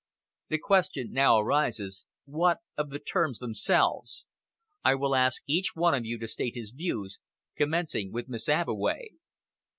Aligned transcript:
The 0.49 0.57
question 0.57 1.11
now 1.11 1.37
arises, 1.37 2.07
what 2.25 2.57
of 2.75 2.89
the 2.89 2.97
terms 2.97 3.37
themselves? 3.37 4.25
I 4.83 4.95
will 4.95 5.13
ask 5.15 5.43
each 5.45 5.75
one 5.75 5.93
of 5.93 6.05
you 6.05 6.17
to 6.17 6.27
state 6.27 6.55
his 6.55 6.71
views, 6.71 7.19
commencing 7.55 8.11
with 8.11 8.27
Miss 8.27 8.49
Abbeway." 8.49 9.09